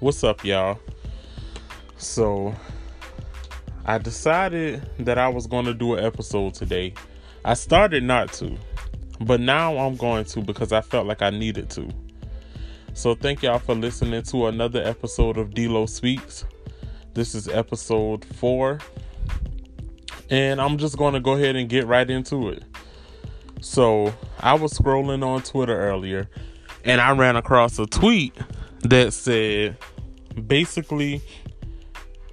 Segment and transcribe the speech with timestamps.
[0.00, 0.78] What's up, y'all?
[1.98, 2.54] So,
[3.84, 6.94] I decided that I was going to do an episode today.
[7.44, 8.56] I started not to,
[9.20, 11.90] but now I'm going to because I felt like I needed to.
[12.94, 16.46] So, thank y'all for listening to another episode of Delo Speaks.
[17.12, 18.78] This is episode four,
[20.30, 22.62] and I'm just going to go ahead and get right into it.
[23.60, 26.30] So, I was scrolling on Twitter earlier,
[26.86, 28.34] and I ran across a tweet
[28.82, 29.76] that said
[30.46, 31.22] basically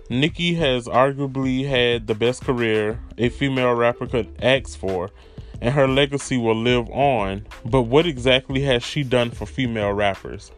[0.10, 5.10] Nicki has arguably had the best career a female rapper could ask for,
[5.62, 7.46] and her legacy will live on.
[7.66, 10.52] But what exactly has she done for female rappers?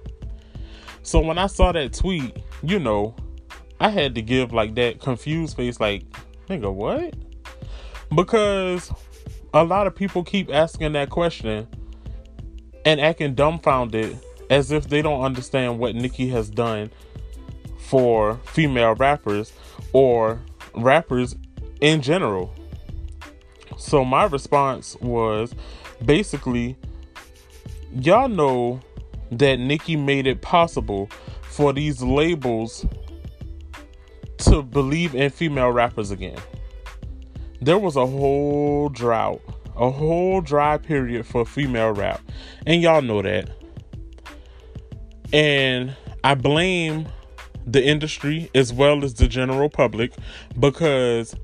[1.02, 3.16] So when I saw that tweet, you know,
[3.80, 6.04] I had to give like that confused face, like,
[6.48, 7.16] nigga, what?
[8.14, 8.92] Because
[9.54, 11.68] a lot of people keep asking that question
[12.86, 16.92] and acting dumbfounded as if they don't understand what Nicki has done
[17.80, 19.52] for female rappers
[19.94, 20.40] or
[20.76, 21.36] rappers
[21.82, 22.54] in general.
[23.78, 25.56] So my response was
[26.06, 26.78] basically
[27.94, 28.80] y'all know
[29.32, 31.10] that Nicki made it possible
[31.44, 32.86] for these labels
[34.38, 36.38] to believe in female rappers again.
[37.62, 39.42] There was a whole drought,
[39.76, 42.22] a whole dry period for female rap,
[42.66, 43.50] and y'all know that.
[45.34, 47.08] And I blame
[47.66, 50.12] the industry as well as the general public
[50.60, 51.36] because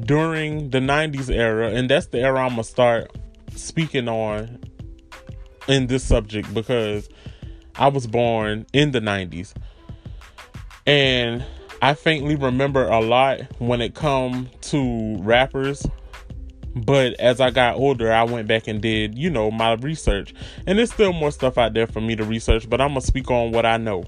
[0.00, 3.10] during the 90s era, and that's the era I'm to start
[3.54, 4.60] speaking on
[5.68, 7.08] in this subject because
[7.76, 9.52] I was born in the 90s.
[10.86, 11.44] And
[11.82, 15.86] I faintly remember a lot when it come to rappers
[16.74, 20.34] but as I got older, I went back and did, you know, my research.
[20.66, 23.06] And there's still more stuff out there for me to research, but I'm going to
[23.06, 24.04] speak on what I know.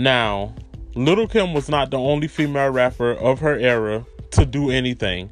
[0.00, 0.54] Now,
[0.94, 5.28] Little Kim was not the only female rapper of her era to do anything.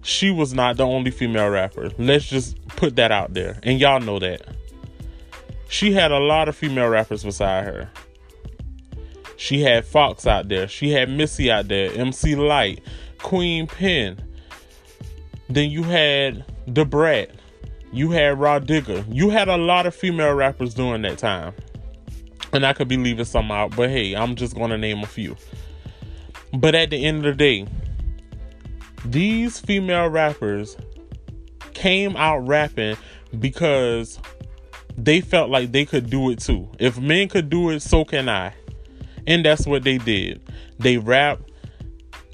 [0.00, 1.90] She was not the only female rapper.
[1.98, 3.58] Let's just put that out there.
[3.64, 4.42] And y'all know that.
[5.68, 7.90] She had a lot of female rappers beside her.
[9.36, 10.68] She had Fox out there.
[10.68, 11.90] She had Missy out there.
[11.94, 12.80] MC Lyte.
[13.18, 14.22] Queen Pen.
[15.48, 17.30] Then you had Da Brat.
[17.92, 19.04] You had Rah Digga.
[19.12, 21.54] You had a lot of female rappers during that time.
[22.54, 25.06] And I could be leaving some out, but hey, I'm just going to name a
[25.06, 25.36] few.
[26.52, 27.66] But at the end of the day,
[29.04, 30.76] these female rappers
[31.72, 32.96] came out rapping
[33.40, 34.20] because
[34.96, 36.68] they felt like they could do it too.
[36.78, 38.54] If men could do it, so can I.
[39.26, 40.40] And that's what they did.
[40.78, 41.40] They rap,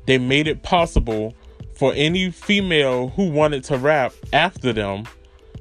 [0.07, 1.35] they made it possible
[1.81, 5.05] for any female who wanted to rap after them,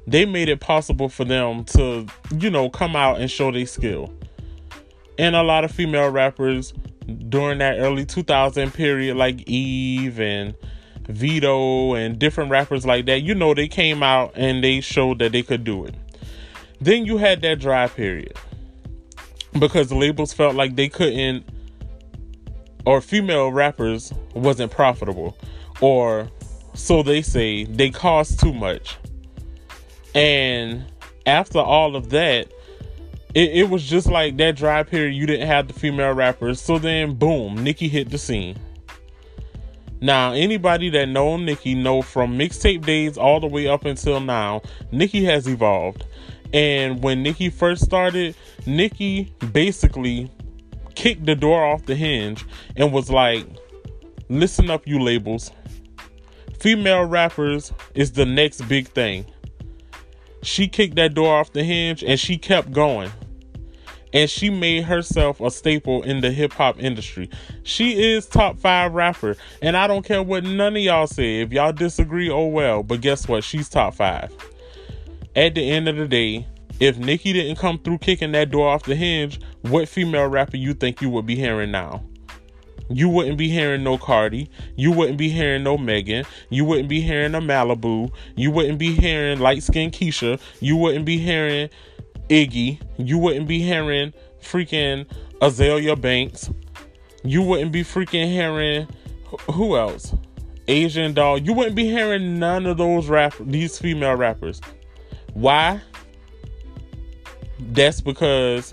[0.06, 2.06] they made it possible for them to,
[2.38, 4.12] you know, come out and show their skill.
[5.20, 6.72] And a lot of female rappers
[7.28, 10.54] during that early 2000 period, like Eve and
[11.08, 15.32] Vito and different rappers like that, you know, they came out and they showed that
[15.32, 15.94] they could do it.
[16.80, 18.32] Then you had that dry period
[19.58, 21.44] because the labels felt like they couldn't,
[22.86, 25.36] or female rappers wasn't profitable
[25.82, 26.30] or
[26.72, 28.96] so they say, they cost too much.
[30.14, 30.86] And
[31.26, 32.50] after all of that,
[33.34, 35.14] it, it, was just like that dry period.
[35.14, 36.60] You didn't have the female rappers.
[36.60, 38.58] So then, boom, Nicki hit the scene.
[40.00, 44.62] Now, anybody that know Nicki know from mixtape days all the way up until now,
[44.90, 46.04] Nicki has evolved.
[46.52, 48.34] And when Nicki first started,
[48.66, 50.30] Nicki basically
[50.94, 52.44] kicked the door off the hinge
[52.76, 53.46] and was like,
[54.28, 55.52] listen up, you labels
[56.60, 59.24] female rappers is the next big thing.
[60.42, 63.10] She kicked that door off the hinge and she kept going.
[64.12, 67.30] And she made herself a staple in the hip hop industry.
[67.62, 69.36] She is top five rapper.
[69.62, 71.40] And I don't care what none of y'all say.
[71.40, 72.82] If y'all disagree, oh well.
[72.82, 73.44] But guess what?
[73.44, 74.32] She's top five.
[75.36, 76.48] At the end of the day,
[76.80, 80.74] if Nicki didn't come through kicking that door off the hinge, what female rapper you
[80.74, 82.02] think you would be hearing now?
[82.90, 84.50] You wouldn't be hearing no Cardi.
[84.76, 86.24] You wouldn't be hearing no Megan.
[86.48, 88.12] You wouldn't be hearing a Malibu.
[88.36, 90.40] You wouldn't be hearing light skin Keisha.
[90.60, 91.70] You wouldn't be hearing
[92.28, 92.80] Iggy.
[92.98, 95.06] You wouldn't be hearing freaking
[95.40, 96.50] Azealia Banks.
[97.22, 98.88] You wouldn't be freaking hearing
[99.52, 100.14] who else?
[100.68, 101.38] Asian doll.
[101.38, 104.60] You wouldn't be hearing none of those rap these female rappers.
[105.34, 105.80] Why?
[107.58, 108.72] That's because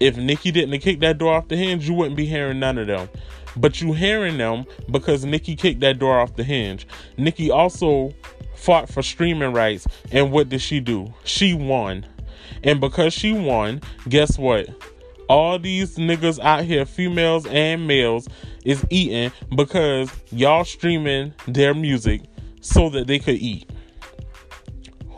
[0.00, 2.86] if Nicki didn't kick that door off the hinge, you wouldn't be hearing none of
[2.86, 3.08] them.
[3.56, 6.86] But you hearing them because Nicki kicked that door off the hinge.
[7.16, 8.12] Nicki also
[8.54, 11.12] fought for streaming rights, and what did she do?
[11.24, 12.06] She won.
[12.62, 14.68] And because she won, guess what?
[15.28, 18.28] all these niggas out here, females and males,
[18.64, 22.22] is eating because y'all streaming their music
[22.60, 23.68] so that they could eat.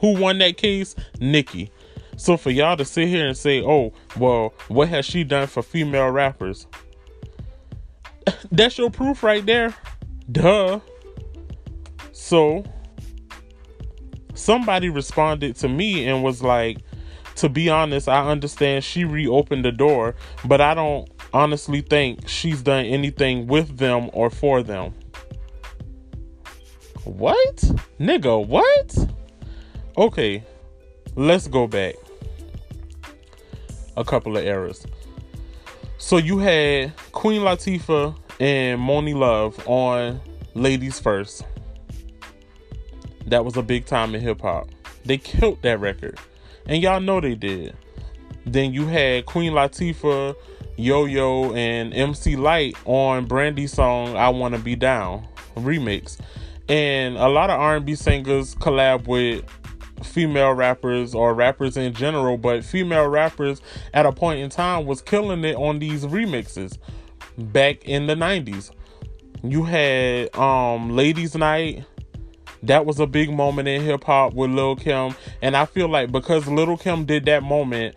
[0.00, 0.94] Who won that case?
[1.20, 1.70] Nicki.
[2.18, 5.62] So for y'all to sit here and say, "Oh, well, what has she done for
[5.62, 6.66] female rappers?"
[8.52, 9.72] That's your proof right there.
[10.30, 10.80] Duh.
[12.10, 12.64] So
[14.34, 16.78] somebody responded to me and was like,
[17.36, 22.62] to be honest, I understand she reopened the door, but I don't honestly think she's
[22.62, 24.92] done anything with them or for them.
[27.04, 27.56] What?
[28.00, 29.08] Nigga, what?
[29.96, 30.42] Okay,
[31.14, 31.94] let's go back
[33.98, 34.86] a couple of eras.
[35.98, 40.20] So you had Queen Latifah and Monie Love on
[40.54, 41.44] Ladies First.
[43.26, 44.68] That was a big time in hip hop.
[45.04, 46.18] They killed that record.
[46.66, 47.76] And y'all know they did.
[48.46, 50.36] Then you had Queen Latifah,
[50.76, 56.18] Yo Yo, and MC Lyte on Brandy's song "I Wanna Be Down" remix.
[56.68, 59.44] And a lot of R&B singers collab with
[60.04, 63.60] female rappers or rappers in general, but female rappers
[63.94, 66.78] at a point in time was killing it on these remixes
[67.36, 68.70] back in the 90s.
[69.42, 71.84] You had um Ladies Night,
[72.62, 75.14] that was a big moment in hip hop with Lil Kim.
[75.42, 77.94] And I feel like because Lil Kim did that moment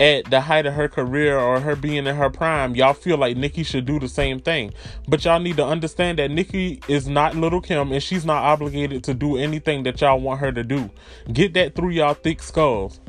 [0.00, 3.36] at the height of her career or her being in her prime, y'all feel like
[3.36, 4.72] Nicki should do the same thing.
[5.08, 9.02] But y'all need to understand that Nicki is not Little Kim and she's not obligated
[9.04, 10.90] to do anything that y'all want her to do.
[11.32, 13.00] Get that through y'all thick skulls.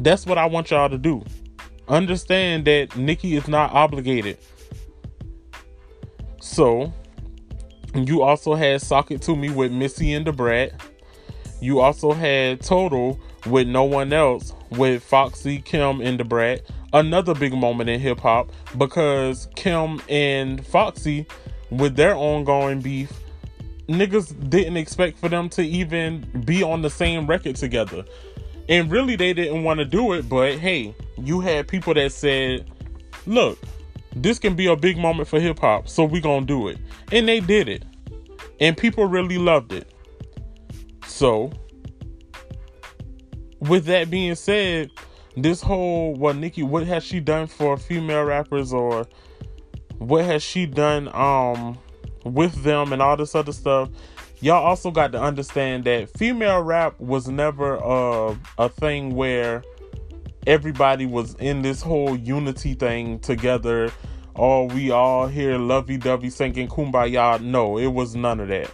[0.00, 1.24] That's what I want y'all to do.
[1.86, 4.38] Understand that Nicki is not obligated.
[6.40, 6.92] So,
[7.94, 10.72] you also had Sock It 2 Me with Missy and Da Brat.
[11.60, 16.62] You also had Total with No One Else with Foxy, Kim, and Da Brat.
[16.92, 21.26] Another big moment in hip hop because Kim and Foxy,
[21.70, 23.12] with their ongoing beef,
[23.88, 28.04] niggas didn't expect for them to even be on the same record together.
[28.68, 32.70] And really, they didn't want to do it, but hey, you had people that said,
[33.26, 33.58] look,
[34.16, 36.78] this can be a big moment for hip hop, so we gonna do it.
[37.12, 37.84] And they did it.
[38.60, 39.92] And people really loved it.
[41.06, 41.52] So,
[43.68, 44.90] with that being said,
[45.36, 49.06] this whole what Nicki, what has she done for female rappers or
[49.98, 51.78] what has she done um
[52.24, 53.88] with them and all this other stuff?
[54.40, 59.62] Y'all also got to understand that female rap was never a a thing where
[60.46, 63.90] everybody was in this whole unity thing together.
[64.36, 67.40] Oh, we all here lovey dovey singing kumbaya.
[67.40, 68.70] No, it was none of that.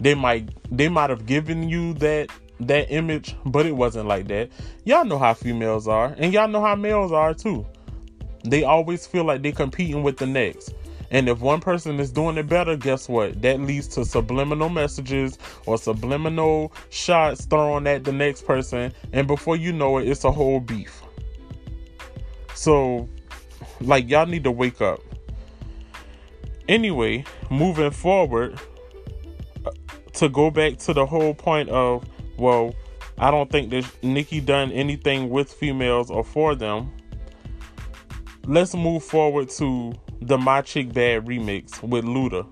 [0.00, 4.50] They might they might have given you that that image, but it wasn't like that.
[4.84, 7.66] Y'all know how females are, and y'all know how males are too.
[8.44, 10.74] They always feel like they're competing with the next.
[11.10, 13.40] And if one person is doing it better, guess what?
[13.40, 18.92] That leads to subliminal messages or subliminal shots thrown at the next person.
[19.12, 21.02] And before you know it, it's a whole beef.
[22.54, 23.08] So,
[23.80, 25.00] like, y'all need to wake up.
[26.68, 28.58] Anyway, moving forward,
[29.64, 29.70] uh,
[30.14, 32.04] to go back to the whole point of,
[32.36, 32.74] well,
[33.18, 36.92] I don't think that Nicki done anything with females or for them.
[38.46, 42.46] Let's move forward to the My Chick Bad remix with Luda.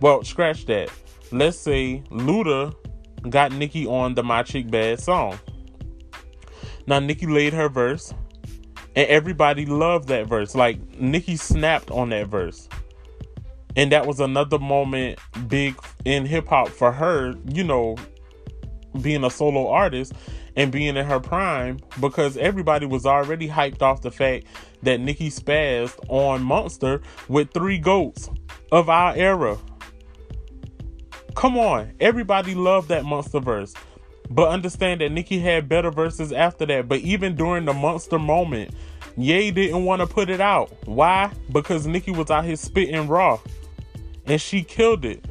[0.00, 0.90] Well, scratch that.
[1.32, 2.74] Let's say Luda
[3.28, 5.38] got Nicki on the My Chick Bad song.
[6.86, 8.14] Now Nicki laid her verse,
[8.94, 10.54] and everybody loved that verse.
[10.54, 12.68] Like Nicki snapped on that verse.
[13.74, 17.96] And that was another moment big in hip hop for her, you know,
[19.00, 20.12] being a solo artist
[20.56, 24.46] and being in her prime because everybody was already hyped off the fact
[24.82, 28.30] that Nicki spazzed on Monster with three goats
[28.72, 29.58] of our era.
[31.34, 33.74] Come on, everybody loved that Monster verse.
[34.28, 36.88] But understand that Nicki had better verses after that.
[36.88, 38.74] But even during the Monster moment,
[39.18, 40.70] Ye didn't want to put it out.
[40.84, 41.32] Why?
[41.50, 43.38] Because Nicki was out here spitting raw.
[44.26, 45.24] And she killed it.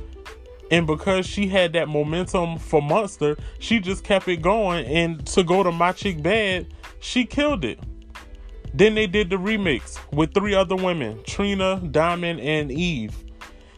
[0.71, 4.85] And because she had that momentum for Monster, she just kept it going.
[4.85, 6.67] And to go to My Chick Bad,
[6.99, 7.79] she killed it.
[8.73, 13.15] Then they did the remix with three other women Trina, Diamond, and Eve.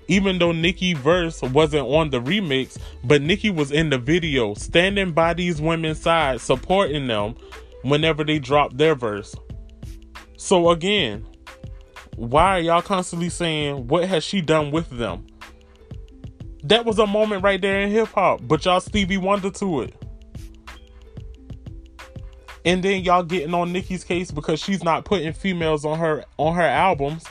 [0.08, 5.12] Even though Nicki verse wasn't on the remix, but Nicki was in the video, standing
[5.12, 7.36] by these women's side, supporting them
[7.84, 9.36] whenever they dropped their verse.
[10.38, 11.28] So again,
[12.16, 15.28] why are y'all constantly saying what has she done with them?
[16.68, 19.96] That was a moment right there in hip hop, but y'all Stevie Wonder to it.
[22.66, 26.56] And then y'all getting on Nicki's case because she's not putting females on her on
[26.56, 27.24] her albums.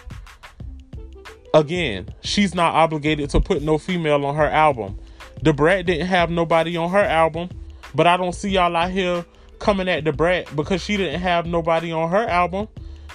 [1.53, 4.99] Again, she's not obligated to put no female on her album.
[5.43, 7.51] Da Brat didn't have nobody on her album,
[7.95, 9.27] but I don't see y'all out here
[9.59, 12.69] coming at the Brat because she didn't have nobody on her album.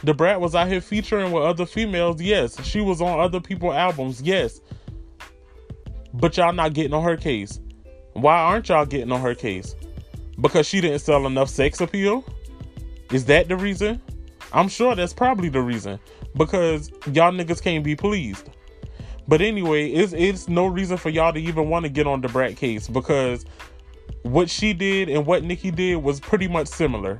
[0.06, 2.64] Da Brat was out here featuring with other females, yes.
[2.64, 4.62] She was on other people's albums, yes.
[6.14, 7.60] But y'all not getting on her case.
[8.14, 9.76] Why aren't y'all getting on her case?
[10.40, 12.26] Because she didn't sell enough sex appeal?
[13.12, 14.02] Is that the reason?
[14.54, 16.00] I'm sure that's probably the reason.
[16.36, 18.50] Because y'all niggas can't be pleased.
[19.28, 22.28] But anyway, it's it's no reason for y'all to even want to get on Da
[22.28, 23.46] Brat case because
[24.24, 27.20] what she did and what Nicki did was pretty much similar.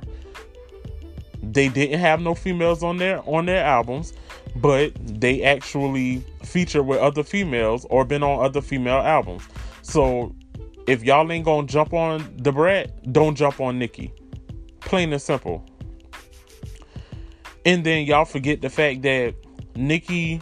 [1.42, 4.12] They didn't have no females on their on their albums,
[4.56, 9.46] but they actually feature with other females or been on other female albums.
[9.82, 10.34] So
[10.86, 14.12] if y'all ain't gonna jump on the Brat, don't jump on Nicki.
[14.80, 15.64] Plain and simple.
[17.64, 19.34] And then y'all forget the fact that
[19.76, 20.40] Nicki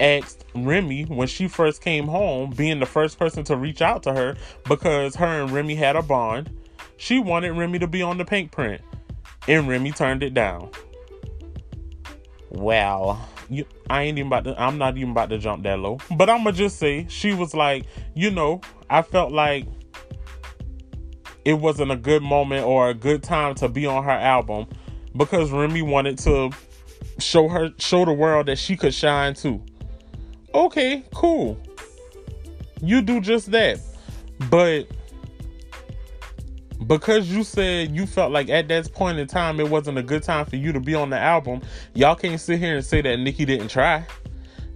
[0.00, 4.12] asked Remy when she first came home, being the first person to reach out to
[4.12, 4.36] her
[4.68, 6.50] because her and Remy had a bond.
[6.96, 8.80] She wanted Remy to be on the Pinkprint,
[9.48, 10.70] and Remy turned it down.
[12.54, 13.20] Well,
[13.50, 14.60] you, I ain't even about to.
[14.60, 17.52] I'm not even about to jump that low, but I'm gonna just say she was
[17.52, 17.84] like,
[18.14, 19.66] you know, I felt like
[21.44, 24.66] it wasn't a good moment or a good time to be on her album
[25.16, 26.50] because Remy wanted to
[27.18, 29.60] show her show the world that she could shine too.
[30.54, 31.58] Okay, cool.
[32.80, 33.80] You do just that.
[34.48, 34.86] But
[36.86, 40.22] because you said you felt like at that point in time it wasn't a good
[40.22, 41.62] time for you to be on the album,
[41.94, 44.06] y'all can't sit here and say that Nicki didn't try.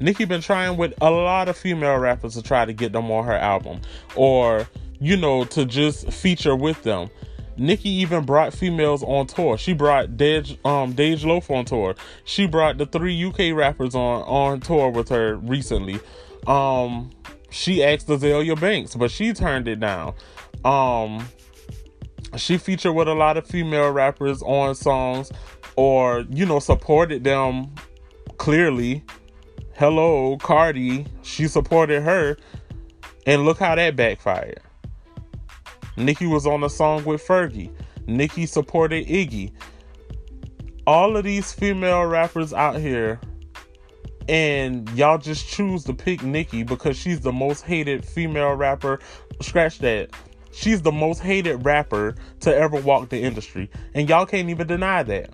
[0.00, 3.24] Nicki been trying with a lot of female rappers to try to get them on
[3.24, 3.80] her album
[4.14, 4.68] or
[5.00, 7.10] you know to just feature with them.
[7.56, 9.58] Nicki even brought females on tour.
[9.58, 11.96] She brought Dej, um, Dej Loaf on tour.
[12.24, 15.98] She brought the three UK rappers on on tour with her recently.
[16.46, 17.10] Um,
[17.50, 20.14] she asked Azealia Banks, but she turned it down.
[20.64, 21.28] Um,
[22.36, 25.32] she featured with a lot of female rappers on songs,
[25.76, 27.74] or you know, supported them
[28.36, 29.04] clearly.
[29.74, 31.06] Hello, Cardi.
[31.22, 32.36] She supported her,
[33.26, 34.60] and look how that backfired.
[35.96, 37.72] Nicki was on a song with Fergie.
[38.06, 39.52] Nicki supported Iggy.
[40.86, 43.20] All of these female rappers out here,
[44.28, 48.98] and y'all just choose to pick Nicki because she's the most hated female rapper.
[49.40, 50.10] Scratch that.
[50.58, 53.70] She's the most hated rapper to ever walk the industry.
[53.94, 55.30] And y'all can't even deny that.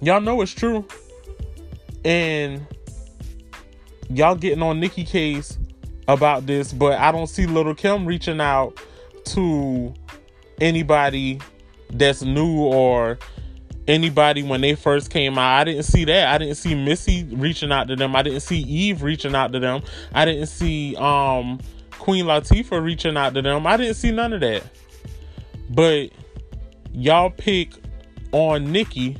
[0.00, 0.84] Y'all know it's true.
[2.04, 2.66] And
[4.10, 5.58] y'all getting on Nicki case
[6.08, 8.80] about this, but I don't see Little Kim reaching out
[9.26, 9.94] to
[10.60, 11.40] anybody
[11.90, 13.16] that's new or
[13.86, 15.60] anybody when they first came out.
[15.60, 16.34] I didn't see that.
[16.34, 18.16] I didn't see Missy reaching out to them.
[18.16, 19.82] I didn't see Eve reaching out to them.
[20.12, 21.60] I didn't see um
[21.98, 23.66] Queen Latifah reaching out to them.
[23.66, 24.62] I didn't see none of that.
[25.70, 26.10] But
[26.92, 27.72] y'all pick
[28.32, 29.16] on Nicki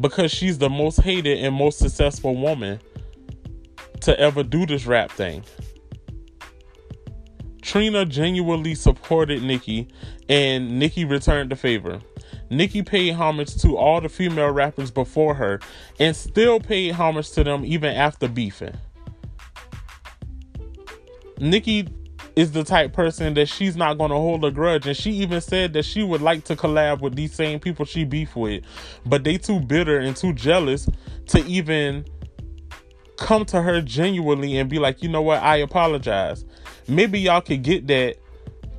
[0.00, 2.80] because she's the most hated and most successful woman
[4.00, 5.42] to ever do this rap thing.
[7.62, 9.88] Trina genuinely supported Nicki,
[10.28, 12.00] and Nicki returned the favor.
[12.50, 15.60] Nicki paid homage to all the female rappers before her
[16.00, 18.74] and still paid homage to them even after beefing.
[21.40, 21.88] Nicki
[22.36, 25.40] is the type person that she's not going to hold a grudge and she even
[25.40, 28.64] said that she would like to collab with these same people she beef with.
[29.04, 30.88] But they too bitter and too jealous
[31.26, 32.04] to even
[33.16, 35.42] come to her genuinely and be like you know what?
[35.42, 36.44] I apologize.
[36.86, 38.16] Maybe y'all could get that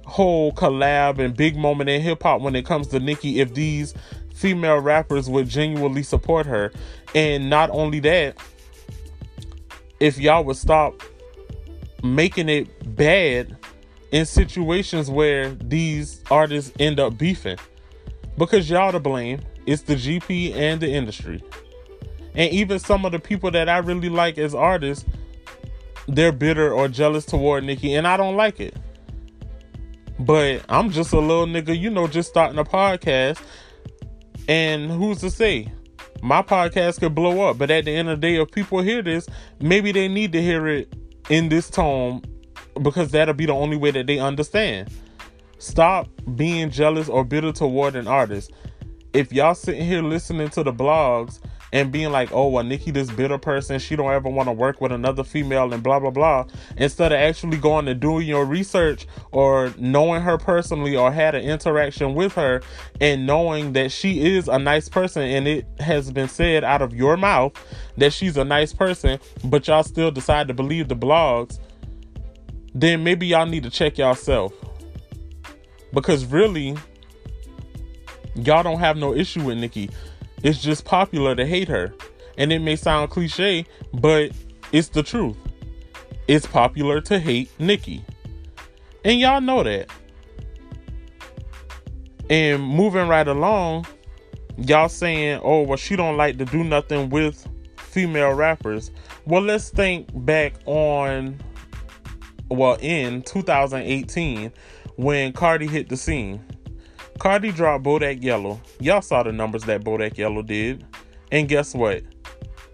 [0.05, 3.93] whole collab and big moment in hip hop when it comes to Nicki if these
[4.33, 6.71] female rappers would genuinely support her.
[7.13, 8.37] And not only that,
[9.99, 11.03] if y'all would stop
[12.03, 13.58] making it bad
[14.12, 17.58] in situations where these artists end up beefing.
[18.38, 19.41] Because y'all to blame.
[19.65, 21.44] It's the GP and the industry.
[22.34, 25.06] And even some of the people that I really like as artists
[26.10, 28.75] they're bitter or jealous toward Nicki, and I don't like it.
[30.20, 33.41] But I'm just a little nigga, you know, just starting a podcast.
[34.48, 35.72] And who's to say?
[36.22, 39.01] My podcast could blow up, but at the end of the day, if people hear
[39.01, 39.27] this,
[39.62, 40.94] maybe they need to hear it
[41.29, 42.21] in this tone
[42.81, 44.89] because that'll be the only way that they understand.
[45.59, 48.51] Stop being jealous or bitter toward an artist.
[49.13, 51.39] If y'all sitting here listening to the blogs
[51.71, 54.81] and being like, oh, well, Nicki, this bitter person, she don't ever want to work
[54.81, 56.45] with another female and blah, blah, blah,
[56.77, 61.43] instead of actually going and doing your research or knowing her personally or had an
[61.43, 62.61] interaction with her
[62.99, 66.93] and knowing that she is a nice person and it has been said out of
[66.93, 67.53] your mouth
[67.97, 71.59] that she's a nice person, but y'all still decide to believe the blogs,
[72.73, 74.53] then maybe y'all need to check yourself.
[75.91, 76.77] Because really,
[78.35, 79.89] y'all don't have no issue with Nicki.
[80.43, 81.93] It's just popular to hate her.
[82.38, 84.31] And it may sound cliche, but
[84.72, 85.38] it's the truth.
[86.27, 88.03] It's popular to hate Nicki.
[89.03, 89.89] And y'all know that.
[92.29, 93.88] And moving right along,
[94.58, 98.91] y'all saying, oh, well, she don't like to do nothing with female rappers.
[99.25, 101.39] Well, let's think back on,
[102.50, 104.51] well, in 2018
[104.96, 106.43] when Cardi hit the scene.
[107.19, 108.61] Cardi dropped Bodak Yellow.
[108.79, 110.85] Y'all saw the numbers that Bodak Yellow did.
[111.33, 112.01] And guess what?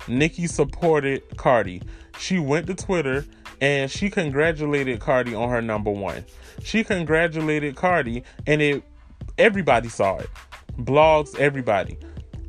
[0.07, 1.81] Nicki supported Cardi.
[2.19, 3.25] She went to Twitter
[3.59, 6.23] and she congratulated Cardi on her number one.
[6.63, 8.83] She congratulated Cardi and it
[9.39, 10.29] everybody saw it.
[10.77, 11.97] Blogs, everybody.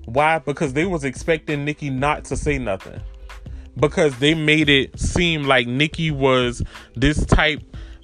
[0.04, 0.38] Why?
[0.38, 3.00] Because they was expecting Nicki not to say nothing.
[3.78, 6.62] Because they made it seem like Nicki was
[6.94, 7.62] this type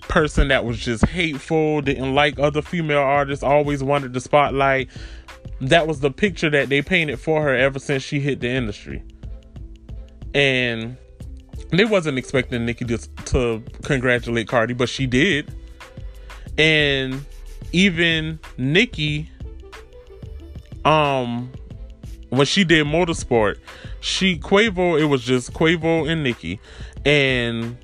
[0.09, 4.91] person that was just hateful, didn't like other female artists, always wanted the spotlight.
[5.61, 9.03] That was the picture that they painted for her ever since she hit the industry.
[10.35, 10.97] And
[11.71, 15.55] they wasn't expecting Nicki to, to congratulate Cardi, but she did.
[16.59, 17.25] And
[17.73, 19.31] even Nicki,
[20.85, 21.51] um,
[22.29, 23.59] when she did motorsport,
[24.01, 26.61] she Quavo, it was just Quavo and Nicki.
[27.05, 27.77] And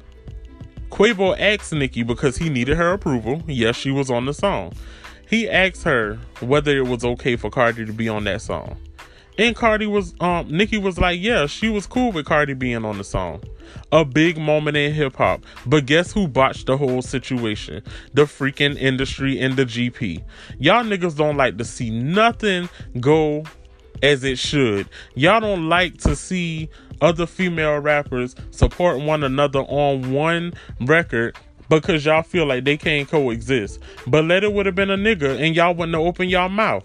[0.90, 3.42] Quavo asked Nicki because he needed her approval.
[3.46, 4.72] Yes, she was on the song.
[5.28, 8.76] He asked her whether it was okay for Cardi to be on that song.
[9.38, 12.98] And Cardi was um Nicki was like, yeah, she was cool with Cardi being on
[12.98, 13.42] the song.
[13.92, 15.44] A big moment in hip hop.
[15.64, 17.82] But guess who botched the whole situation?
[18.14, 20.24] The freaking industry and the GP.
[20.58, 23.44] Y'all niggas don't like to see nothing go
[24.02, 24.88] as it should.
[25.14, 26.68] Y'all don't like to see
[27.00, 31.36] other female rappers support one another on one record
[31.68, 33.80] because y'all feel like they can't coexist.
[34.06, 36.84] But let it would have been a nigga and y'all wouldn't have opened y'all mouth.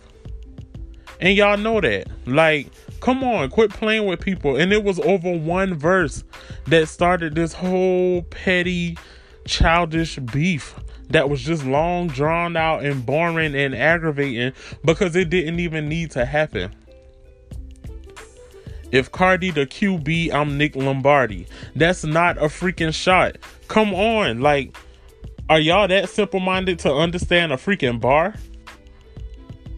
[1.19, 2.07] And y'all know that.
[2.25, 2.67] Like,
[2.99, 4.57] come on, quit playing with people.
[4.57, 6.23] And it was over one verse
[6.65, 8.97] that started this whole petty,
[9.45, 10.75] childish beef
[11.09, 14.51] that was just long drawn out and boring and aggravating
[14.83, 16.71] because it didn't even need to happen.
[18.93, 21.47] If Cardi the QB, I'm Nick Lombardi.
[21.75, 23.37] That's not a freaking shot.
[23.67, 24.39] Come on.
[24.39, 24.77] Like,
[25.49, 28.35] are y'all that simple minded to understand a freaking bar?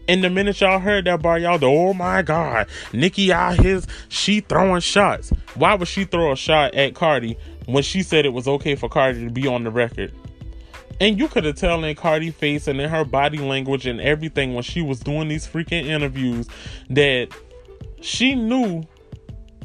[0.06, 3.86] And the minute y'all heard that bar, y'all go, oh my God, Nicki out his,
[4.10, 5.30] she throwing shots.
[5.54, 8.90] Why would she throw a shot at Cardi when she said it was okay for
[8.90, 10.12] Cardi to be on the record?
[11.00, 14.52] And you could have tell in Cardi face and in her body language and everything
[14.52, 16.48] when she was doing these freaking interviews
[16.90, 17.28] that
[18.02, 18.84] she knew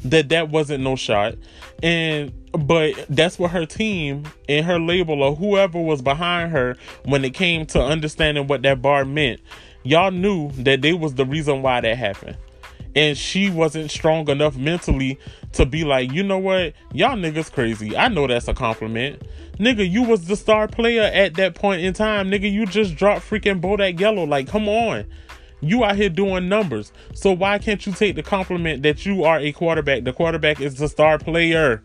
[0.04, 1.34] that that wasn't no shot.
[1.82, 7.24] And but that's what her team and her label or whoever was behind her when
[7.24, 9.40] it came to understanding what that bar meant
[9.84, 12.36] y'all knew that they was the reason why that happened.
[12.94, 15.18] And she wasn't strong enough mentally
[15.52, 16.74] to be like you know what?
[16.92, 17.96] Y'all niggas crazy.
[17.96, 19.22] I know that's a compliment.
[19.58, 22.30] Nigga you was the star player at that point in time.
[22.30, 24.24] Nigga you just dropped freaking bodak yellow.
[24.24, 25.06] Like come on
[25.62, 26.92] you out here doing numbers.
[27.14, 30.04] So why can't you take the compliment that you are a quarterback?
[30.04, 31.82] The quarterback is the star player.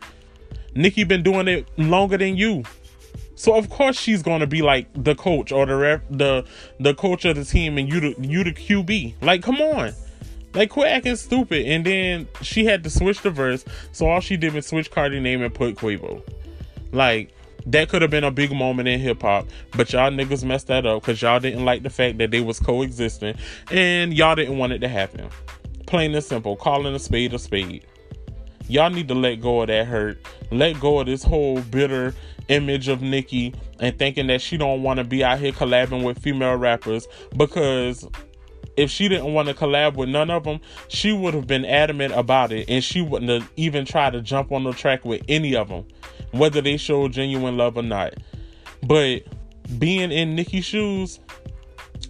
[0.75, 2.63] Nicki been doing it longer than you.
[3.35, 6.43] So of course she's gonna be like the coach or the ref, the
[6.79, 9.13] the coach of the team, and you the you the QB.
[9.21, 9.93] Like, come on,
[10.55, 11.67] like quit acting stupid.
[11.67, 15.19] And then she had to switch the verse, so all she did was switch Cardi
[15.19, 16.23] name and put Quavo.
[16.91, 17.31] Like,
[17.67, 20.85] that could have been a big moment in hip hop, but y'all niggas messed that
[20.85, 23.35] up because y'all didn't like the fact that they was coexisting
[23.71, 25.29] and y'all didn't want it to happen.
[25.85, 27.85] Plain and simple, calling a spade a spade.
[28.69, 30.17] Y'all need to let go of that hurt.
[30.51, 32.13] Let go of this whole bitter
[32.47, 36.19] image of Nicki and thinking that she don't want to be out here collabing with
[36.19, 38.07] female rappers because
[38.77, 42.13] if she didn't want to collab with none of them, she would have been adamant
[42.13, 45.55] about it and she wouldn't have even tried to jump on the track with any
[45.55, 45.85] of them
[46.31, 48.13] whether they show genuine love or not.
[48.83, 49.23] But
[49.77, 51.19] being in Nicki's shoes,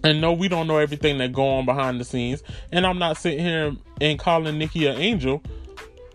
[0.04, 2.42] and no, we don't know everything that go on behind the scenes.
[2.72, 5.42] And I'm not sitting here and calling Nicki an angel,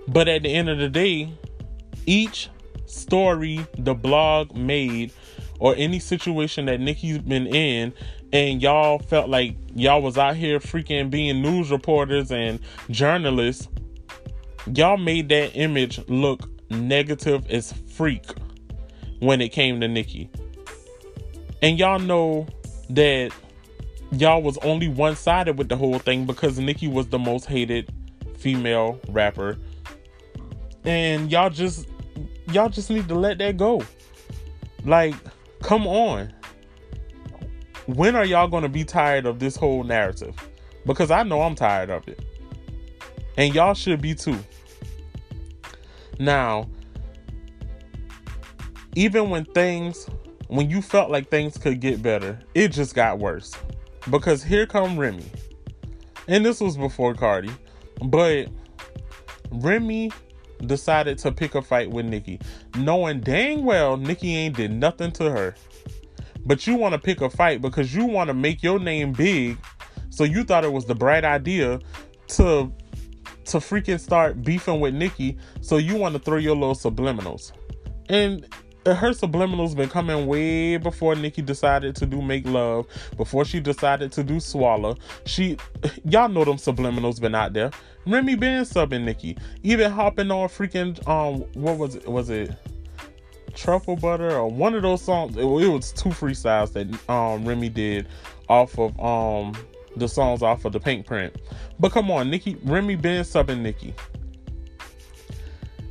[0.07, 1.31] but at the end of the day,
[2.05, 2.49] each
[2.85, 5.11] story the blog made
[5.59, 7.93] or any situation that Nicki's been in
[8.31, 13.67] and y'all felt like y'all was out here freaking being news reporters and journalists
[14.73, 18.25] y'all made that image look negative as freak
[19.19, 20.29] when it came to Nicki.
[21.61, 22.45] And y'all know
[22.89, 23.31] that
[24.11, 27.91] y'all was only one sided with the whole thing because Nicki was the most hated
[28.37, 29.57] female rapper.
[30.83, 31.87] And y'all just
[32.51, 33.81] y'all just need to let that go.
[34.85, 35.15] Like,
[35.61, 36.33] come on.
[37.85, 40.35] When are y'all gonna be tired of this whole narrative?
[40.85, 42.19] Because I know I'm tired of it.
[43.37, 44.37] And y'all should be too.
[46.19, 46.69] Now,
[48.95, 50.07] even when things
[50.53, 53.53] when you felt like things could get better, it just got worse.
[54.11, 55.25] Because here come Remy.
[56.27, 57.49] And this was before Cardi.
[58.03, 58.49] But
[59.49, 60.11] Remy
[60.67, 62.39] decided to pick a fight with Nicki,
[62.77, 65.55] knowing dang well Nicki ain't did nothing to her.
[66.45, 69.57] But you want to pick a fight because you want to make your name big.
[70.09, 71.79] So you thought it was the bright idea
[72.27, 72.71] to
[73.45, 77.51] to freaking start beefing with Nicki, So you want to throw your little subliminals.
[78.09, 78.45] And
[78.85, 84.11] her subliminals been coming way before Nicki decided to do Make Love, before she decided
[84.13, 84.97] to do Swallow.
[85.25, 85.57] She,
[86.03, 87.71] y'all know them subliminals been out there.
[88.05, 89.37] Remy been subbing Nicki.
[89.63, 92.07] even hopping on freaking um, what was it?
[92.07, 92.51] Was it
[93.53, 95.37] Truffle Butter or one of those songs?
[95.37, 98.07] It, it was two freestyles that um Remy did
[98.49, 99.53] off of um
[99.95, 101.35] the songs off of the Pinkprint.
[101.79, 103.93] But come on, Nicki, Remy been subbing Nicki.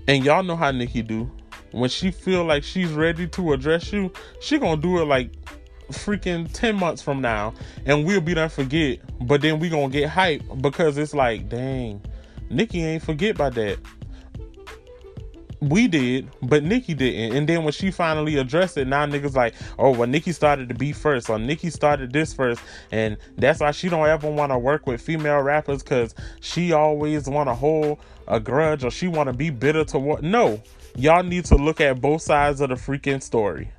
[0.08, 1.30] And y'all know how Nicki do
[1.72, 5.30] when she feel like she's ready to address you, she gonna do it like
[5.90, 7.52] freaking 10 months from now
[7.84, 12.00] and we'll be done forget but then we gonna get hype because it's like dang
[12.48, 13.78] nicki ain't forget about that
[15.62, 17.36] we did, but Nicki didn't.
[17.36, 20.74] And then when she finally addressed it, now niggas like, oh, well, Nicki started to
[20.74, 24.58] be first, or Nicki started this first, and that's why she don't ever want to
[24.58, 29.28] work with female rappers because she always want to hold a grudge or she want
[29.28, 30.24] to be bitter to what?
[30.24, 30.60] No,
[30.96, 33.70] y'all need to look at both sides of the freaking story.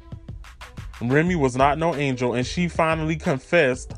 [1.02, 3.94] Remy was not no angel, and she finally confessed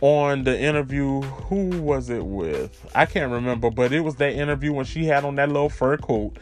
[0.00, 1.22] on the interview.
[1.22, 2.86] Who was it with?
[2.94, 5.96] I can't remember, but it was that interview when she had on that little fur
[5.96, 6.36] coat,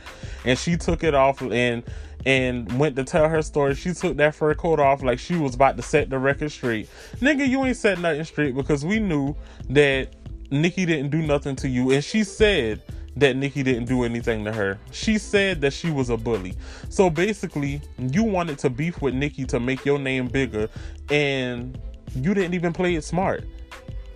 [0.45, 1.83] and she took it off and
[2.25, 3.75] and went to tell her story.
[3.75, 6.89] She took that fur coat off like she was about to set the record straight.
[7.21, 9.37] Nigga, you ain't set nothing straight because we knew
[9.71, 10.09] that
[10.51, 12.83] Nicki didn't do nothing to you, and she said
[13.17, 14.79] that Nicki didn't do anything to her.
[14.91, 16.55] She said that she was a bully.
[16.91, 20.69] So basically, you wanted to beef with Nicki to make your name bigger,
[21.11, 21.79] and
[22.17, 23.45] you didn't even play it smart.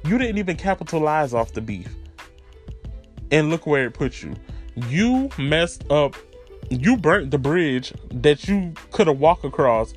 [0.04, 1.88] You didn't even capitalize off the beef.
[3.30, 4.34] And look where it put you.
[4.88, 6.16] You messed up.
[6.70, 9.92] You burnt the bridge that you could have walked across,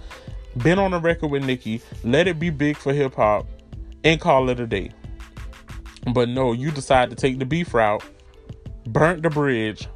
[0.57, 3.47] been on a record with Nicki, let it be big for hip hop,
[4.03, 4.91] and call it a day.
[6.13, 8.03] But no, you decided to take the beef route
[8.85, 9.87] burnt the bridge,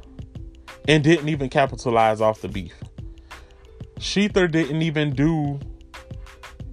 [0.86, 2.74] and didn't even capitalize off the beef.
[3.98, 5.60] ShETHER didn't even do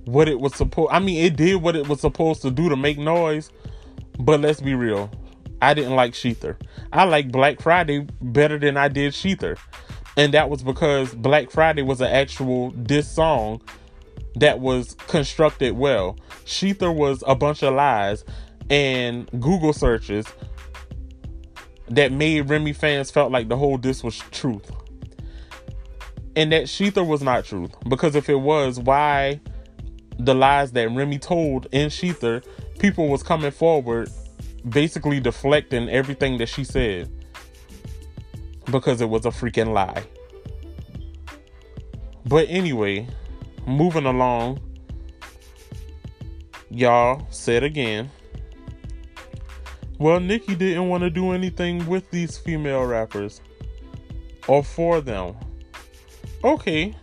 [0.06, 2.76] what it was supposed I mean it did what it was supposed to do to
[2.76, 3.52] make noise,
[4.20, 5.12] but let's be real.
[5.62, 6.58] I didn't like ShETHER.
[6.94, 9.58] I like Black Friday better than I did ShETHER.
[10.18, 13.62] And that was because Black Friday was an actual diss song
[14.36, 16.18] that was constructed well.
[16.46, 18.24] ShETHER was a bunch of lies
[18.70, 20.26] and Google searches
[21.88, 24.72] that made Remy fans felt like the whole this was truth.
[26.36, 27.72] And that ShETHER was not truth.
[27.88, 29.40] Because if it was, why
[30.18, 32.42] the lies that Remy told in ShETHER,
[32.80, 34.10] people was coming forward
[34.68, 37.12] basically deflecting everything that she said.
[38.66, 40.04] Because it was a freaking lie.
[42.26, 43.08] But anyway,
[43.68, 44.60] moving along,
[46.72, 48.10] y'all said again
[49.98, 53.40] well, Nicki didn't want to do anything with these female rappers
[54.48, 55.36] or for them.
[56.44, 56.94] Okay.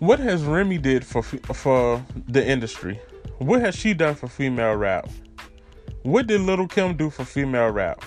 [0.00, 3.00] What has Remy did for for the industry?
[3.38, 5.08] What has she done for female rap?
[6.02, 8.02] What did Little Kim do for female rap?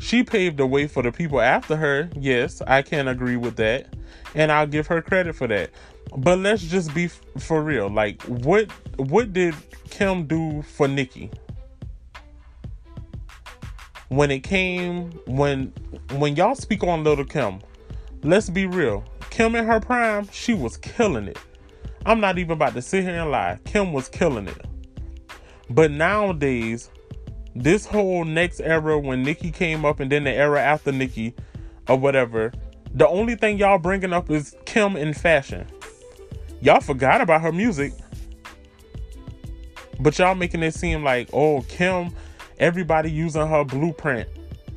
[0.00, 2.10] She paved the way for the people after her.
[2.18, 3.94] Yes, I can agree with that.
[4.34, 5.70] And I'll give her credit for that.
[6.16, 7.88] But let's just be f- for real.
[7.88, 9.54] Like what what did
[9.90, 11.30] Kim do for Nicki?
[14.08, 15.72] when it came when
[16.12, 17.60] when y'all speak on Little Kim,
[18.22, 19.04] let's be real.
[19.38, 21.38] Kim in her prime, she was killing it.
[22.04, 23.60] I'm not even about to sit here and lie.
[23.64, 24.66] Kim was killing it.
[25.70, 26.90] But nowadays,
[27.54, 31.36] this whole next era when Nicki came up and then the era after Nicki
[31.88, 32.52] or whatever,
[32.92, 35.68] the only thing y'all bringing up is Kim in fashion.
[36.60, 37.92] Y'all forgot about her music.
[40.00, 42.10] But y'all making it seem like, oh, Kim
[42.58, 44.28] everybody using her blueprint.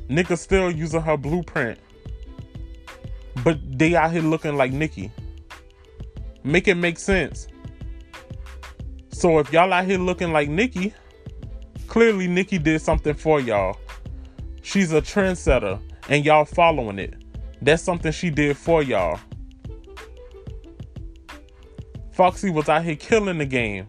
[0.08, 1.80] Niggas still using her blueprint.
[3.44, 5.10] But they out here looking like Nicki.
[6.44, 7.48] Make it make sense.
[9.10, 10.92] So if y'all out here looking like Nicki,
[11.86, 13.78] clearly Nicki did something for y'all.
[14.62, 17.14] She's a trendsetter and y'all following it.
[17.60, 19.20] That's something she did for y'all.
[22.12, 23.86] Foxy was out here killing the game.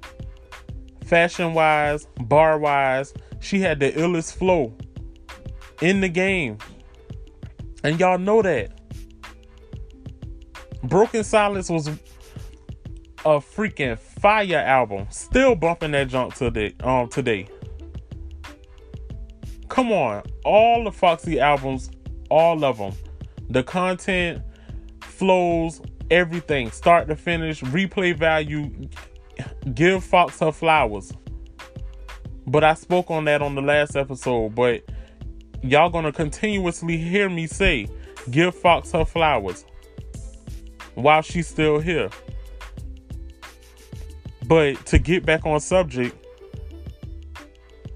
[1.05, 4.73] Fashion wise, bar wise, she had the illest flow
[5.81, 6.57] in the game.
[7.83, 8.71] And y'all know that.
[10.83, 15.07] Broken Silence was a freaking fire album.
[15.09, 16.75] Still bumping that junk today.
[16.81, 17.47] Um, today.
[19.69, 21.89] Come on, all the Foxy albums,
[22.29, 22.93] all of them,
[23.49, 24.43] the content,
[25.01, 28.69] flows, everything, start to finish, replay value.
[29.73, 31.11] Give Fox her flowers.
[32.45, 34.53] But I spoke on that on the last episode.
[34.53, 34.83] But
[35.63, 37.87] y'all gonna continuously hear me say,
[38.29, 39.65] give Fox her flowers
[40.95, 42.09] while she's still here.
[44.45, 46.15] But to get back on subject,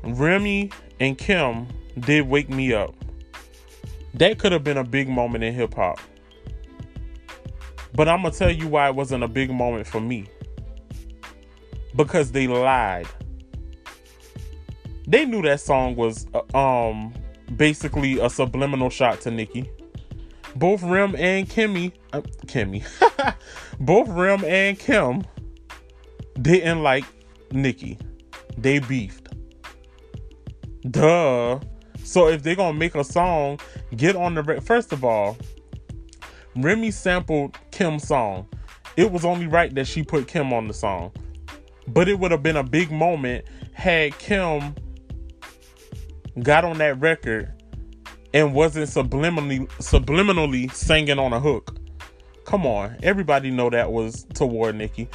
[0.04, 1.68] Remy and Kim
[2.00, 2.96] did wake me up.
[4.14, 6.00] That could have been a big moment in hip hop.
[7.94, 10.28] But I'm going to tell you why it wasn't a big moment for me.
[11.96, 13.08] Because they lied.
[15.08, 17.14] They knew that song was uh, um
[17.56, 19.70] basically a subliminal shot to Nicki.
[20.58, 22.84] Both Rem and Kimmy, uh, Kimmy,
[23.80, 25.24] both Rem and Kim
[26.42, 27.06] didn't like
[27.52, 28.00] Nicki.
[28.58, 29.28] They beefed.
[30.90, 31.60] Duh.
[32.04, 33.60] So if they're gonna make a song,
[33.96, 35.38] get on the first of all,
[36.56, 38.48] Remy sampled Kim's song.
[38.96, 41.12] It was only right that she put Kim on the song.
[41.88, 44.74] But it would have been a big moment had Kim
[46.42, 47.57] got on that record
[48.38, 51.76] and wasn't subliminally subliminally singing on a hook.
[52.46, 55.10] Come on, everybody know that was toward Nicki,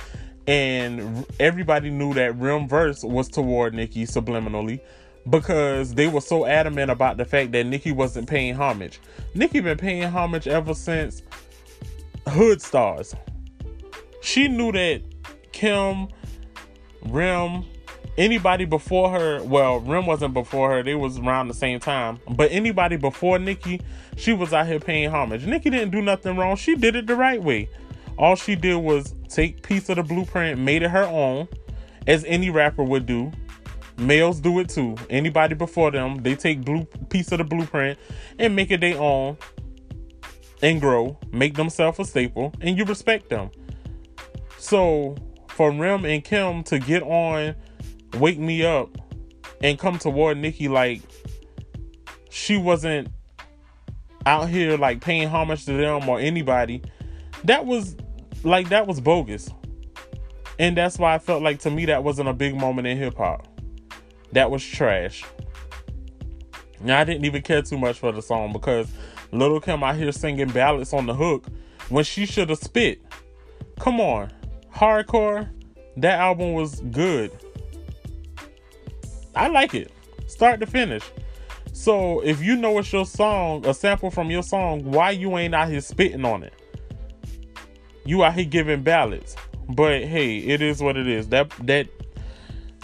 [0.48, 4.80] and everybody knew that Rim verse was toward Nicki subliminally
[5.30, 9.00] because they were so adamant about the fact that Nicki wasn't paying homage.
[9.34, 11.22] Nicki been paying homage ever since
[12.26, 13.14] Hood Stars.
[14.20, 15.00] She knew that
[15.52, 16.08] Kim,
[17.06, 17.66] Rim,
[18.16, 22.50] anybody before her, well, Rim wasn't before her, they was around the same time, but
[22.52, 23.80] anybody before Nicki,
[24.16, 25.44] she was out here paying homage.
[25.46, 26.56] Nicki didn't do nothing wrong.
[26.56, 27.68] She did it the right way.
[28.18, 31.48] All she did was take piece of the blueprint, made it her own,
[32.06, 33.32] as any rapper would do.
[33.96, 34.96] Males do it too.
[35.10, 37.98] Anybody before them, they take blue piece of the blueprint
[38.38, 39.36] and make it their own
[40.62, 43.50] and grow, make themselves a staple, and you respect them.
[44.58, 45.16] So
[45.48, 47.54] for Rim and Kim to get on
[48.14, 48.90] Wake Me Up
[49.62, 51.02] and come toward Nicki like
[52.30, 53.08] she wasn't
[54.26, 56.82] out here like paying homage to them or anybody,
[57.44, 57.96] that was
[58.44, 59.50] like that was bogus.
[60.58, 63.16] And that's why I felt like to me that wasn't a big moment in hip
[63.16, 63.46] hop.
[64.32, 65.24] That was trash.
[66.80, 68.88] Now I didn't even care too much for the song because
[69.30, 71.46] Little Kim out here singing ballads on the hook
[71.88, 73.00] when she should have spit.
[73.78, 74.30] Come on.
[74.74, 75.48] Hardcore,
[75.96, 77.30] that album was good.
[79.34, 79.90] I like it.
[80.26, 81.02] Start to finish.
[81.72, 85.54] So if you know it's your song, a sample from your song, why you ain't
[85.54, 86.52] out here spitting on it?
[88.04, 89.36] you out here giving ballots.
[89.68, 91.28] But hey, it is what it is.
[91.28, 91.88] That that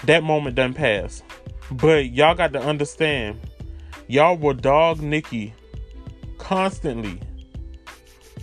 [0.04, 1.22] that moment done pass.
[1.70, 3.38] But y'all got to understand,
[4.06, 5.52] y'all will dog Nicki
[6.38, 7.20] constantly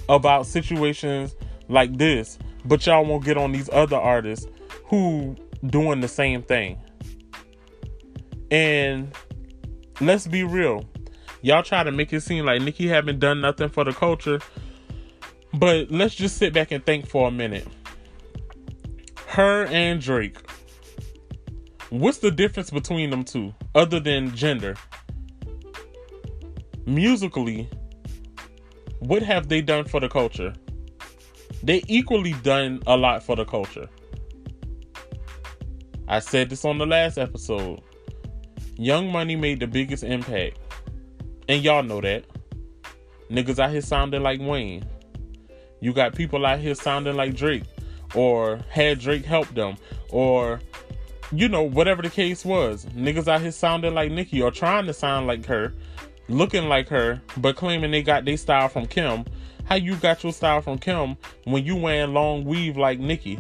[0.10, 1.36] about situations
[1.68, 4.46] like this, but y'all won't get on these other artists
[4.86, 6.78] who doing the same thing.
[8.52, 9.12] And
[10.02, 10.86] let's be real.
[11.42, 14.40] Y'all try to make it seem like Nicki haven't done nothing for the culture
[15.60, 17.68] but let's just sit back and think for a minute.
[19.28, 20.38] Her and Drake.
[21.90, 24.76] What's the difference between them two other than gender?
[26.86, 27.70] Musically,
[29.00, 30.54] what have they done for the culture?
[31.64, 33.88] They equally done a lot for the culture.
[36.08, 37.82] I said this on the last episode.
[38.76, 40.58] Young Money made the biggest impact.
[41.48, 42.26] And y'all know that.
[43.30, 44.86] Niggas out here sounding like Wayne.
[45.80, 47.64] You got people out here sounding like Drake,
[48.14, 49.78] or had Drake help them,
[50.10, 50.60] or
[51.32, 52.86] you know, whatever the case was.
[52.86, 55.74] Niggas out here sounding like Nicki or trying to sound like her,
[56.28, 59.26] looking like her, but claiming they got their style from Kim.
[59.66, 63.40] How you got your style from Kim when you wearing long weave like Nicki?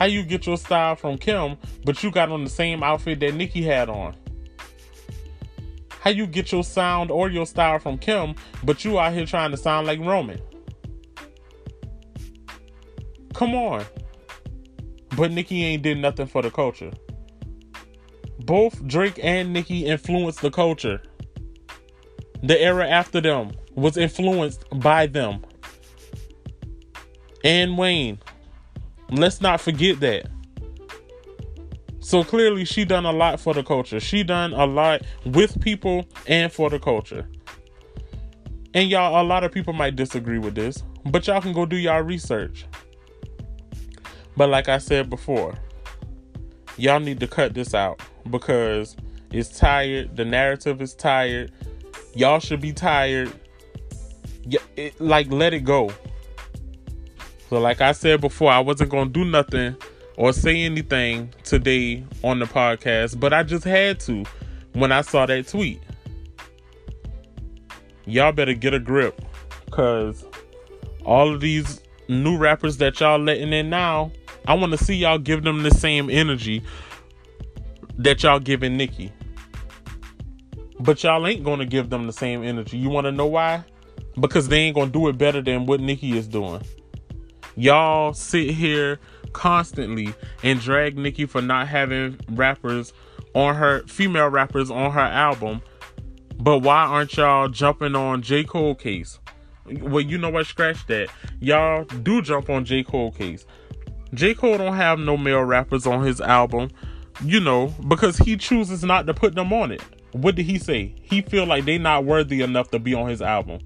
[0.00, 3.34] How you get your style from Kim, but you got on the same outfit that
[3.34, 4.16] Nicki had on?
[6.00, 8.34] How you get your sound or your style from Kim,
[8.64, 10.40] but you out here trying to sound like Roman?
[13.34, 13.84] Come on.
[15.18, 16.92] But Nicki ain't did nothing for the culture.
[18.38, 21.02] Both Drake and Nicki influenced the culture.
[22.42, 25.44] The era after them was influenced by them.
[27.44, 28.18] And Wayne.
[29.10, 30.26] Let's not forget that.
[32.00, 34.00] So clearly she done a lot for the culture.
[34.00, 37.28] She done a lot with people and for the culture.
[38.72, 41.76] And y'all, a lot of people might disagree with this, but y'all can go do
[41.76, 42.66] y'all research.
[44.36, 45.54] But like I said before,
[46.76, 48.96] y'all need to cut this out because
[49.32, 50.16] it's tired.
[50.16, 51.52] The narrative is tired.
[52.14, 53.32] Y'all should be tired.
[54.98, 55.92] Like let it go.
[57.50, 59.74] So like I said before, I wasn't gonna do nothing
[60.16, 64.24] or say anything today on the podcast, but I just had to
[64.74, 65.82] when I saw that tweet.
[68.06, 69.20] Y'all better get a grip
[69.64, 70.24] because
[71.04, 74.12] all of these new rappers that y'all letting in now,
[74.46, 76.62] I want to see y'all give them the same energy
[77.98, 79.12] that y'all giving Nicki.
[80.78, 82.78] But y'all ain't gonna give them the same energy.
[82.78, 83.64] You wanna know why?
[84.20, 86.62] Because they ain't gonna do it better than what Nicki is doing.
[87.60, 88.98] Y'all sit here
[89.34, 92.94] constantly and drag Nicki for not having rappers
[93.34, 95.60] on her female rappers on her album.
[96.38, 98.44] But why aren't y'all jumping on J.
[98.44, 99.18] Cole case?
[99.66, 100.46] Well, you know what?
[100.46, 101.10] Scratch that.
[101.38, 102.82] Y'all do jump on J.
[102.82, 103.44] Cole case.
[104.14, 104.32] J.
[104.32, 106.70] Cole don't have no male rappers on his album,
[107.22, 109.82] you know, because he chooses not to put them on it.
[110.12, 110.94] What did he say?
[111.02, 113.60] He feel like they not worthy enough to be on his album.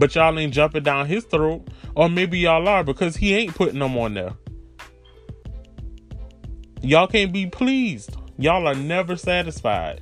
[0.00, 1.68] But y'all ain't jumping down his throat.
[1.94, 4.32] Or maybe y'all are because he ain't putting them on there.
[6.80, 8.16] Y'all can't be pleased.
[8.38, 10.00] Y'all are never satisfied.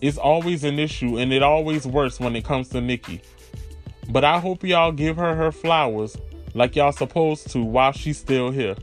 [0.00, 3.20] It's always an issue and it always worse when it comes to Nicki.
[4.08, 6.16] But I hope y'all give her her flowers
[6.54, 8.74] like y'all supposed to while she's still here.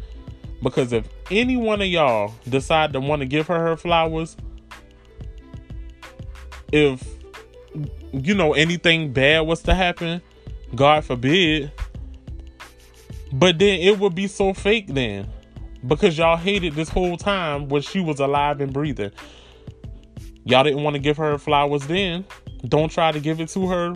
[0.62, 4.38] Because if any one of y'all decide to want to give her her flowers,
[6.72, 7.04] if
[8.14, 10.22] you know anything bad was to happen,
[10.76, 11.72] God forbid,
[13.34, 15.30] but then it would be so fake then
[15.88, 19.12] because y'all hated this whole time when she was alive and breathing.
[20.44, 22.26] Y'all didn't want to give her flowers then.
[22.68, 23.96] Don't try to give it to her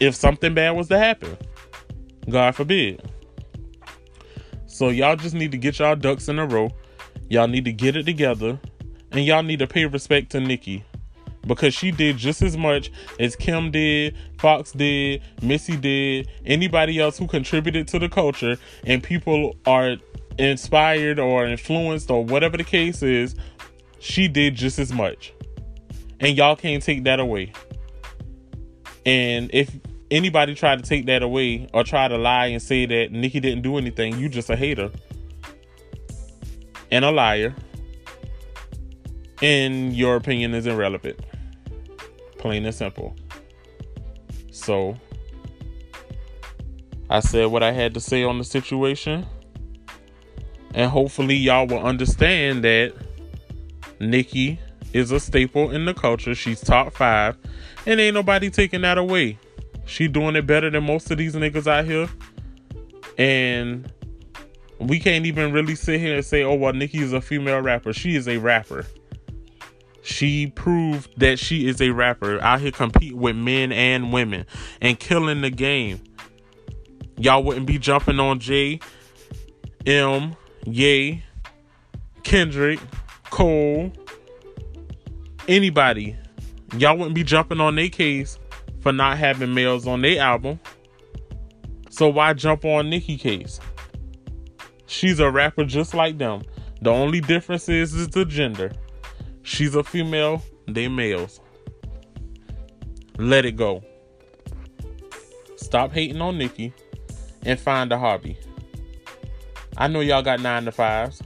[0.00, 1.36] if something bad was to happen.
[2.28, 3.02] God forbid.
[4.66, 6.70] So y'all just need to get y'all ducks in a row.
[7.28, 8.60] Y'all need to get it together.
[9.10, 10.84] And y'all need to pay respect to Nicki.
[11.46, 17.16] Because she did just as much as Kim did, Fox did, Missy did, anybody else
[17.18, 19.96] who contributed to the culture, and people are
[20.38, 23.34] inspired or influenced or whatever the case is,
[23.98, 25.32] she did just as much.
[26.20, 27.52] And y'all can't take that away.
[29.06, 29.70] And if
[30.10, 33.62] anybody tried to take that away or try to lie and say that Nicki didn't
[33.62, 34.90] do anything, you just a hater
[36.90, 37.54] and a liar.
[39.40, 41.20] And your opinion is irrelevant.
[42.38, 43.14] Plain and simple.
[44.50, 44.96] So,
[47.10, 49.26] I said what I had to say on the situation.
[50.74, 52.94] And hopefully, y'all will understand that
[54.00, 54.60] Nicki
[54.92, 56.34] is a staple in the culture.
[56.34, 57.36] She's top five.
[57.86, 59.38] And ain't nobody taking that away.
[59.86, 62.08] She doing it better than most of these niggas out here.
[63.16, 63.90] And
[64.78, 67.92] we can't even really sit here and say, oh, well, Nicki is a female rapper.
[67.92, 68.84] She is a rapper.
[70.08, 74.46] She proved that she is a rapper out here compete with men and women
[74.80, 76.02] and killing the game.
[77.18, 78.80] Y'all wouldn't be jumping on J,
[79.84, 81.22] M, Ye,
[82.22, 82.80] Kendrick,
[83.24, 83.92] Cole,
[85.46, 86.16] anybody.
[86.78, 88.38] Y'all wouldn't be jumping on their case
[88.80, 90.58] for not having males on their album.
[91.90, 93.60] So why jump on Nicki case?
[94.86, 96.44] She's a rapper just like them.
[96.80, 98.72] The only difference is is the gender.
[99.48, 101.40] She's a female, they males.
[103.16, 103.82] Let it go.
[105.56, 106.74] Stop hating on Nicki
[107.46, 108.36] and find a hobby.
[109.78, 111.22] I know y'all got nine to fives.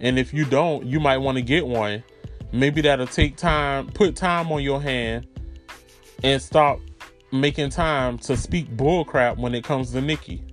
[0.00, 2.04] And if you don't, you might want to get one.
[2.52, 5.26] Maybe that'll take time, put time on your hand
[6.22, 6.78] and stop
[7.32, 10.44] making time to speak bullcrap when it comes to Nicki.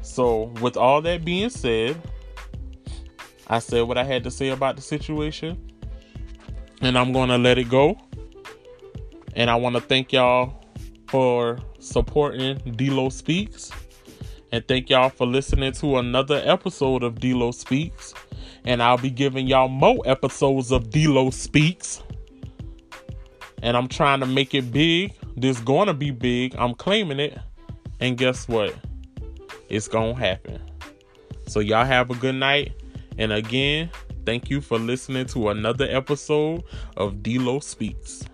[0.00, 2.00] So, with all that being said,
[3.50, 5.58] I said what I had to say about the situation,
[6.80, 7.98] and I'm going to let it go.
[9.34, 10.64] And I want to thank y'all
[11.08, 13.72] for supporting DLo Speaks.
[14.52, 18.14] And thank y'all for listening to another episode of DLo Speaks.
[18.64, 22.04] And I'll be giving y'all more episodes of DLo Speaks.
[23.62, 25.12] And I'm trying to make it big.
[25.36, 26.54] This gonna be big.
[26.56, 27.36] I'm claiming it.
[27.98, 28.74] And guess what?
[29.68, 30.60] It's gonna happen.
[31.48, 32.79] So y'all have a good night.
[33.18, 33.90] And again,
[34.24, 36.62] thank you for listening to another episode
[36.96, 38.24] of DLo Speaks.